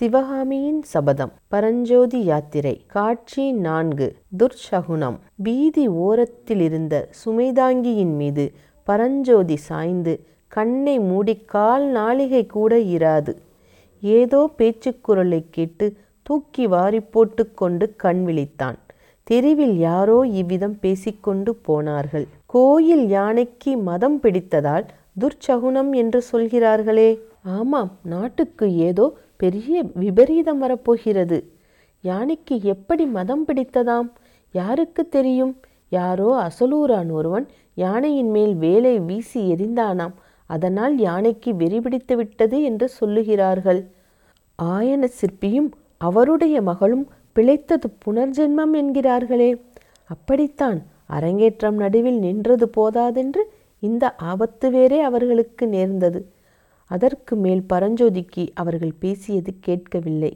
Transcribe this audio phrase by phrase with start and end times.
[0.00, 1.32] சிவகாமியின் சபதம்.
[1.48, 2.84] பரஞ்சோதி யாத்திரை.
[2.86, 4.06] காட்சி நான்கு.
[4.38, 8.52] துர்ஷகுனம் பீதி ஓரத்திலிருந்த சுமைதாங்கியின் மீது
[8.84, 10.14] பரஞ்சோதி சாய்ந்து
[10.48, 13.34] கண்ணை மூடி கால் நாளிகை கூட இராது.
[14.02, 18.78] ஏதோ பேச்சுக்குரலை கேட்டு தூக்கி வாரி போட்டு கொண்டு கண் விழித்தான்.
[19.22, 22.26] தெருவில் யாரோ இவ்விதம் பேசிக்கொண்டு போனார்கள்.
[22.46, 24.86] கோயில் யானைக்கு மதம் பிடித்ததால்
[25.20, 27.10] துர்ச்சகுனம் என்று சொல்கிறார்களே.
[27.42, 31.38] ஆமாம் நாட்டுக்கு ஏதோ பெரிய விபரீதம் வரப்போகிறது.
[32.04, 34.08] யானைக்கு எப்படி மதம் பிடித்ததாம்?
[34.54, 35.54] யாருக்கு தெரியும்?
[35.88, 40.14] யாரோ அசலூரான் ஒருவன் யானையின் மேல் வேலை வீசி எறிந்தானாம்.
[40.50, 43.80] அதனால் யானைக்கு வெறி பிடித்து விட்டது என்று சொல்லுகிறார்கள்.
[44.62, 49.50] ஆயன சிற்பியும் அவருடைய மகளும் பிழைத்தது புனர்ஜென்மம் என்கிறார்களே.
[50.04, 53.42] அப்படித்தான் அரங்கேற்றம் நடுவில் நின்றது போதாதென்று
[53.80, 56.20] இந்த ஆபத்து வேறே அவர்களுக்கு நேர்ந்தது.
[56.88, 60.32] அதற்கு மேல் பரஞ்சோதிக்கு அவர்கள் பேசியது கேட்கவில்லை.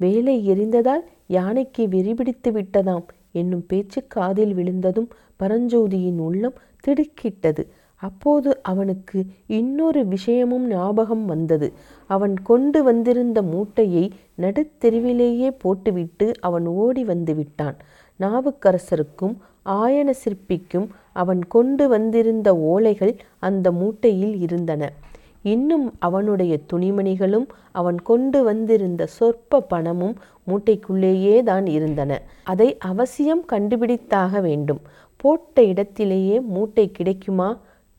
[0.00, 5.08] வேலை எரிந்ததால் யானைக்கு வெறிபிடித்து விட்டதாம் என்னும் பேச்சு காதில் விழுந்ததும்
[5.42, 7.62] பரஞ்சோதியின் உள்ளம் திடுக்கிட்டது.
[8.02, 11.72] அப்போது அவனுக்கு இன்னொரு விஷயமும் ஞாபகம் வந்தது.
[12.06, 14.04] அவன் கொண்டு வந்திருந்த மூட்டையை
[14.38, 17.76] நடுத்தெருவிலேயே போட்டுவிட்டு அவன் ஓடி வந்து விட்டான்.
[18.20, 24.92] நாவுக்கரசருக்கும் ஆயன சிற்பிக்கும் அவன் கொண்டு வந்திருந்த ஓலைகள் அந்த மூட்டையில் இருந்தன.
[25.46, 30.16] இன்னும் அவனுடைய துணிமணிகளும் அவன் கொண்டு வந்திருந்த சொற்ப பணமும்
[30.46, 32.12] மூட்டைக்குள்ளேயே தான் இருந்தன.
[32.44, 34.80] அதை அவசியம் கண்டுபிடித்தாக வேண்டும்.
[35.16, 37.48] போட்ட இடத்திலேயே மூட்டை கிடைக்குமா?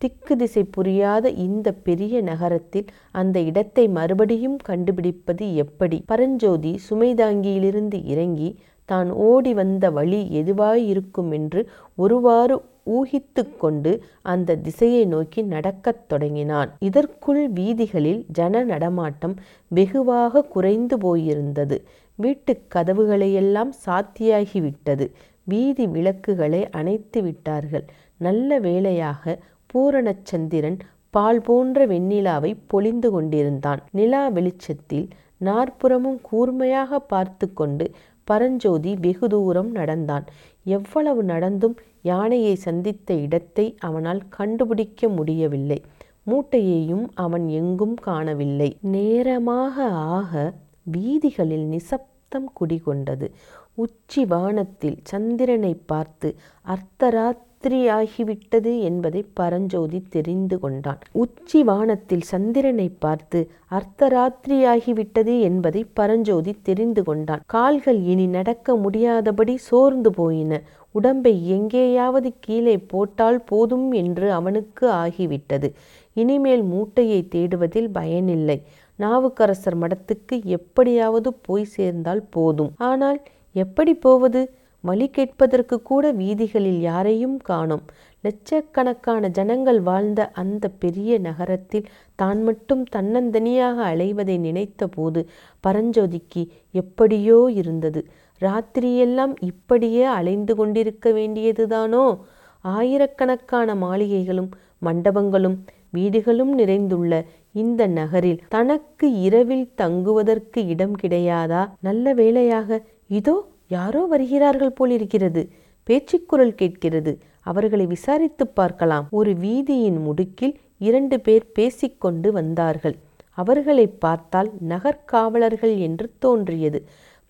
[0.00, 5.98] திக்கு திசை புரியாத இந்த பெரிய நகரத்தில் அந்த இடத்தை மறுபடியும் கண்டுபிடிப்பது எப்படி?
[6.06, 8.50] பரஞ்சோதி சுமைதாங்கியிலிருந்து இறங்கி
[8.88, 11.30] தான் ஓடி வந்த வழி எதுவாயிருக்கும்?
[11.32, 11.60] என்று
[11.98, 16.76] ஒருவாறு ஊகித்து கொண்டு அந்த திசையை நோக்கி நடக்கத் தொடங்கினான்.
[16.78, 19.34] இதற்குள் வீதிகளில் ஜன நடமாட்டம்
[19.68, 21.82] வெகுவாக குறைந்து போயிருந்தது.
[22.14, 25.10] வீட்டுக் கதவுகளையெல்லாம் சாத்தியாகிவிட்டது.
[25.44, 27.84] வீதி விளக்குகளை அணைத்து விட்டார்கள்.
[28.16, 29.38] நல்ல வேளையாக
[29.74, 30.78] பூரணச்சந்திரன்
[31.10, 33.80] பால் போன்ற வெண்ணிலாவை பொழிந்து கொண்டிருந்தான்.
[33.90, 37.90] நிலா வெளிச்சத்தில் நாற்புறமும் கூர்மையாக பார்த்து கொண்டு
[38.24, 40.24] பரஞ்சோதி வெகு தூரம் நடந்தான்.
[40.64, 45.82] எவ்வளவு நடந்தும் யானையை சந்தித்த இடத்தை அவனால் கண்டுபிடிக்க முடியவில்லை.
[46.26, 48.76] மூட்டையையும் அவன் எங்கும் காணவில்லை.
[48.80, 50.52] நேரமாக ஆக
[50.82, 53.30] வீதிகளில் நிசப்தம் குடிகொண்டது.
[53.74, 56.34] உச்சி வானத்தில் சந்திரனை பார்த்து
[56.66, 60.98] அர்த்தராத் ஆகிவிட்டது என்பதை பரஞ்சோதி தெரிந்து கொண்டான்.
[61.12, 67.40] உச்சி வானத்தில் சந்திரனை பார்த்து அர்த்தராத்திரியாகிவிட்டது என்பதை பரஞ்சோதி தெரிந்து கொண்டான்.
[67.46, 70.62] கால்கள் இனி நடக்க முடியாதபடி சோர்ந்து போயின.
[70.90, 75.72] உடம்பை எங்கேயாவது கீழே போட்டால் போதும் என்று அவனுக்கு ஆகிவிட்டது.
[76.12, 78.62] இனிமேல் மூட்டையை தேடுவதில் பயனில்லை.
[78.96, 82.72] நாவுக்கரசர் மடத்துக்கு எப்படியாவது போய் சேர்ந்தால் போதும்.
[82.76, 83.22] ஆனால்
[83.52, 84.54] எப்படி போவது?
[84.84, 87.84] வழி கேட்பதற்கு கூட வீதிகளில் யாரையும் காணோம்.
[88.20, 95.26] லட்சக்கணக்கான ஜனங்கள் வாழ்ந்த அந்த பெரிய நகரத்தில் தான் மட்டும் தன்னந்தனியாக அலைவதை நினைத்தபோது
[95.66, 96.42] பரஞ்சோதிக்கு
[96.72, 98.02] எப்படியோ இருந்தது.
[98.40, 102.18] ராத்திரியெல்லாம் இப்படியே அலைந்து கொண்டிருக்க வேண்டியதுதானோ?
[102.64, 105.56] ஆயிரக்கணக்கான மாளிகைகளும் மண்டபங்களும்
[105.90, 111.62] வீடுகளும் நிறைந்துள்ள இந்த நகரில் தனக்கு இரவில் தங்குவதற்கு இடம் கிடையாதா?
[111.80, 112.78] நல்ல வேளையாக.
[113.08, 113.34] இதோ
[113.76, 115.42] யாரோ வருகிறார்கள் போலிருக்கிறது.
[115.86, 117.12] பேச்சுக்குரல் கேட்கிறது.
[117.40, 119.06] அவர்களை விசாரித்து பார்க்கலாம்.
[119.10, 122.96] ஒரு வீதியின் முடுக்கில் இரண்டு பேர் பேசிக்கொண்டு வந்தார்கள்.
[123.38, 126.80] அவர்களை பார்த்தால் நகர்காவலர்கள் என்று தோன்றியது.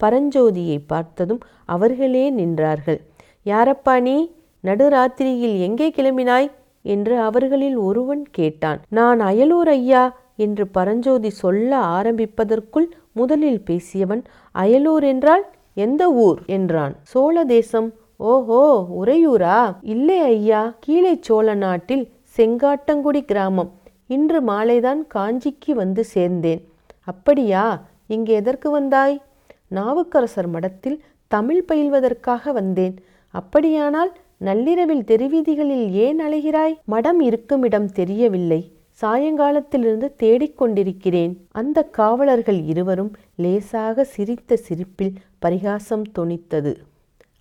[0.01, 1.43] பரஞ்சோதியை பார்த்ததும்
[1.75, 3.01] அவர்களே நின்றார்கள்.
[3.47, 4.17] யாரப்பா நீ?
[4.65, 6.49] நடுராத்திரியில் எங்கே கிளம்பினாய்?
[6.85, 8.81] என்று அவர்களில் ஒருவன் கேட்டான்.
[8.99, 10.05] நான் அயலூர் ஐயா
[10.37, 14.23] என்று பரஞ்சோதி சொல்ல ஆரம்பிப்பதற்குள் முதலில் பேசியவன்
[14.55, 15.45] அயலூர் என்றால்
[15.75, 16.41] எந்த ஊர்?
[16.47, 16.97] என்றான்.
[17.03, 17.93] சோழ தேசம்?
[18.17, 19.77] ஓஹோ உறையூரா?
[19.83, 23.73] இல்லை ஐயா கீழே சோழ நாட்டில் செங்காட்டங்குடி கிராமம்.
[24.07, 26.61] இன்று மாலைதான் காஞ்சிக்கு வந்து சேர்ந்தேன்.
[27.05, 27.83] அப்படியா?
[28.07, 29.23] இங்கே எதற்கு வந்தாய்?
[29.69, 32.99] நாவுக்கரசர் மடத்தில் தமிழ் பயில்வதற்காக வந்தேன்.
[33.31, 36.75] அப்படியானால் நள்ளிரவில் தெருவீதிகளில் ஏன் அலைகிறாய்?
[36.85, 38.72] மடம் இருக்குமிடம் தெரியவில்லை.
[39.01, 41.37] சாயங்காலத்திலிருந்து தேடிக்கொண்டிருக்கிறேன்.
[41.51, 46.77] அந்த காவலர்கள் இருவரும் லேசாக சிரித்த சிரிப்பில் பரிகாசம் தொனித்தது.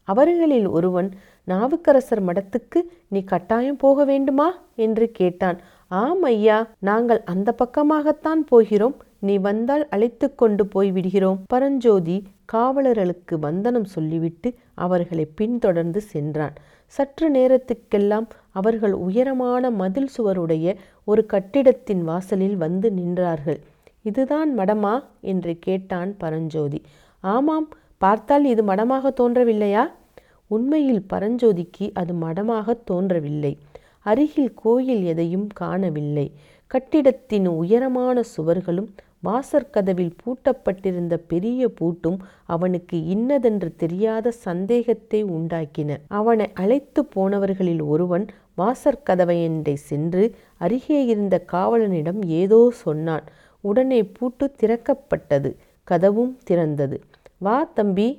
[0.03, 1.11] அவர்களில் ஒருவன்
[1.43, 4.61] நாவுக்கரசர் மடத்துக்கு நீ கட்டாயம் போக வேண்டுமா?
[4.75, 5.59] என்று கேட்டான்.
[5.87, 8.95] ஆம் ஐயா நாங்கள் அந்த பக்கமாகத்தான் போகிறோம்.
[9.19, 11.39] நீ வந்தால் அழைத்து கொண்டு போய் விடுகிறோம்.
[11.47, 16.53] பரஞ்சோதி காவலர்களுக்கு வந்தனம் சொல்லிவிட்டு அவர்களை பின்தொடர்ந்து சென்றான்.
[16.95, 20.65] சற்று நேரத்துக்கெல்லாம் அவர்கள் உயரமான மதில் சுவருடைய
[21.03, 23.59] ஒரு கட்டிடத்தின் வாசலில் வந்து நின்றார்கள்.
[24.05, 26.79] இதுதான் மடமா என்று கேட்டான் பரஞ்சோதி.
[27.23, 27.67] ஆமாம்.
[27.97, 29.83] பார்த்தால் இது மடமாக தோன்றவில்லையா
[30.47, 33.53] உண்மையில் பரஞ்சோதிக்கு அது மடமாக தோன்றவில்லை.
[34.01, 36.27] அருகில் கோயில் எதையும் காணவில்லை.
[36.71, 38.89] கட்டிடத்தின் உயரமான சுவர்களும்
[39.23, 45.97] வாசற்கதவில் பூட்டப்பட்டிருந்த பெரிய பூட்டும் அவனுக்கு இன்னதென்று தெரியாத சந்தேகத்தை உண்டாக்கின.
[46.07, 48.25] அவனை அழைத்து போனவர்களில் ஒருவன்
[48.57, 50.23] வாசற்கதவையண்டை சென்று
[50.57, 53.23] அருகே இருந்த காவலனிடம் ஏதோ சொன்னான்.
[53.63, 55.51] உடனே பூட்டு திறக்கப்பட்டது.
[55.87, 56.97] கதவும் திறந்தது.
[57.37, 58.09] வா தம்பி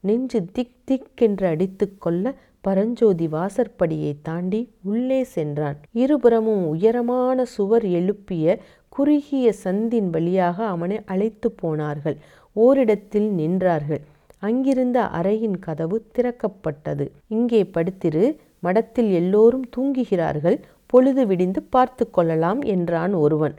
[0.00, 5.78] நெஞ்சு திக் திக் என்று அடித்து கொள்ள பரஞ்சோதி வாசற்படியை தாண்டி உள்ளே சென்றான்.
[5.92, 8.46] இருபுறமும் உயரமான சுவர் எழுப்பிய
[8.94, 12.16] குறுகிய சந்தின் வழியாக அவனை அழைத்து போனார்கள்.
[12.56, 14.02] ஓரிடத்தில் நின்றார்கள்.
[14.42, 17.04] அங்கிருந்த அறையின் கதவு திறக்கப்பட்டது.
[17.28, 18.24] இங்கே படுத்திரு
[18.58, 20.58] மடத்தில் எல்லோரும் தூங்குகிறார்கள்.
[20.86, 23.54] பொழுது விடிந்து பார்த்து கொள்ளலாம் என்றான் ஒருவன்.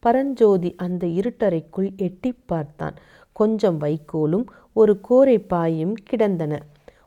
[0.00, 2.96] பரஞ்சோதி அந்த இருட்டறைக்குள் எட்டி பார்த்தான்.
[3.32, 6.52] கொஞ்சம் வைக்கோலும் ஒரு கோரை பாயும் கிடந்தன.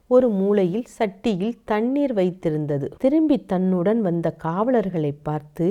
[0.07, 2.85] ஒரு மூலையில் சட்டியில் தண்ணீர் வைத்திருந்தது.
[2.97, 5.65] திரும்பி தன்னுடன் வந்த காவலர்களை பார்த்து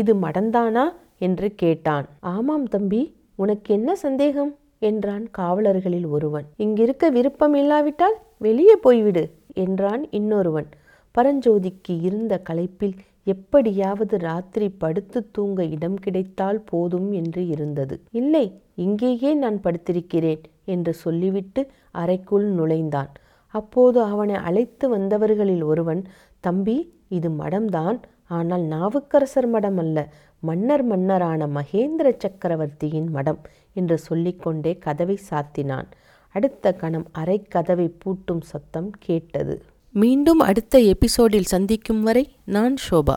[0.00, 0.84] இது மடந்தானா?
[1.20, 2.06] என்று கேட்டான்.
[2.34, 3.02] ஆமாம் தம்பி
[3.34, 4.52] உனக்கு என்ன சந்தேகம்?
[4.78, 6.46] என்றான் காவலர்களில் ஒருவன்.
[6.58, 9.24] இங்கிருக்க விருப்பம் இல்லாவிட்டால் வெளியே போய்விடு
[9.54, 10.68] என்றான் இன்னொருவன்.
[11.14, 17.96] பரஞ்சோதிக்கு இருந்த களைப்பில் எப்படியாவது ராத்திரி படுத்து தூங்க இடம் கிடைத்தால் போதும் என்று இருந்தது.
[18.10, 18.44] இல்லை
[18.74, 21.62] இங்கேயே நான் படுத்திருக்கிறேன் என்று சொல்லிவிட்டு
[21.92, 23.10] அறைக்குள் நுழைந்தான்.
[23.54, 26.02] அப்போது அவனை அழைத்து வந்தவர்களில் ஒருவன்
[26.44, 26.76] தம்பி
[27.08, 27.98] இது மடம்தான்.
[28.30, 29.98] ஆனால் நாவுக்கரசர் மடம் அல்ல
[30.40, 33.40] மன்னர் மன்னரான மகேந்திர சக்கரவர்த்தியின் மடம்
[33.78, 35.88] என்று சொல்லிக்கொண்டே கதவை சாத்தினான்.
[36.34, 39.56] அடுத்த கணம் அரை கதவை பூட்டும் சத்தம் கேட்டது.
[39.94, 42.24] மீண்டும் அடுத்த எபிசோடில் சந்திக்கும் வரை
[42.56, 43.16] நான் ஷோபா.